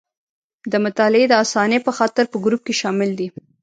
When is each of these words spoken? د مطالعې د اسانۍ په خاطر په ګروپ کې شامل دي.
د 0.71 0.73
مطالعې 0.85 1.25
د 1.29 1.33
اسانۍ 1.43 1.79
په 1.83 1.91
خاطر 1.97 2.25
په 2.31 2.37
ګروپ 2.43 2.61
کې 2.67 2.73
شامل 2.81 3.09
دي. 3.19 3.27